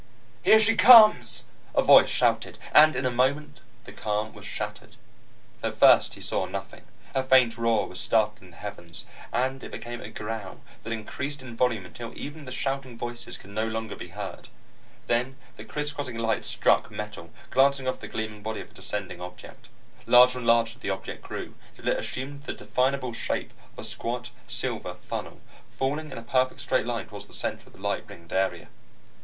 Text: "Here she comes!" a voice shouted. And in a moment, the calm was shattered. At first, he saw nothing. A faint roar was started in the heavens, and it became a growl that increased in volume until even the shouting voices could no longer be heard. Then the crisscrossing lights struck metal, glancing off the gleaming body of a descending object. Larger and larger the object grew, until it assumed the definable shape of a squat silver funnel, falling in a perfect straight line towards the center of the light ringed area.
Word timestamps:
"Here 0.41 0.59
she 0.59 0.75
comes!" 0.75 1.45
a 1.75 1.83
voice 1.83 2.09
shouted. 2.09 2.57
And 2.73 2.95
in 2.95 3.05
a 3.05 3.11
moment, 3.11 3.59
the 3.83 3.91
calm 3.91 4.33
was 4.33 4.45
shattered. 4.47 4.95
At 5.61 5.75
first, 5.75 6.15
he 6.15 6.21
saw 6.21 6.47
nothing. 6.47 6.85
A 7.13 7.21
faint 7.21 7.55
roar 7.55 7.87
was 7.87 7.99
started 7.99 8.41
in 8.41 8.49
the 8.49 8.57
heavens, 8.57 9.05
and 9.31 9.63
it 9.63 9.69
became 9.69 10.01
a 10.01 10.09
growl 10.09 10.61
that 10.81 10.91
increased 10.91 11.43
in 11.43 11.55
volume 11.55 11.85
until 11.85 12.13
even 12.17 12.45
the 12.45 12.51
shouting 12.51 12.97
voices 12.97 13.37
could 13.37 13.51
no 13.51 13.67
longer 13.67 13.95
be 13.95 14.07
heard. 14.07 14.47
Then 15.05 15.37
the 15.55 15.63
crisscrossing 15.65 16.17
lights 16.17 16.47
struck 16.47 16.89
metal, 16.89 17.29
glancing 17.51 17.87
off 17.87 17.99
the 17.99 18.07
gleaming 18.07 18.41
body 18.41 18.59
of 18.61 18.71
a 18.71 18.73
descending 18.73 19.21
object. 19.21 19.69
Larger 20.07 20.39
and 20.39 20.47
larger 20.47 20.79
the 20.79 20.89
object 20.89 21.21
grew, 21.21 21.53
until 21.77 21.91
it 21.93 21.99
assumed 21.99 22.45
the 22.45 22.53
definable 22.53 23.13
shape 23.13 23.53
of 23.73 23.85
a 23.85 23.87
squat 23.87 24.31
silver 24.47 24.95
funnel, 24.95 25.41
falling 25.69 26.11
in 26.11 26.17
a 26.17 26.23
perfect 26.23 26.59
straight 26.61 26.87
line 26.87 27.07
towards 27.07 27.27
the 27.27 27.33
center 27.33 27.67
of 27.67 27.73
the 27.73 27.79
light 27.79 28.05
ringed 28.09 28.33
area. 28.33 28.67